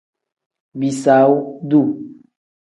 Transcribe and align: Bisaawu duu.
Bisaawu 0.79 1.35
duu. 1.69 1.85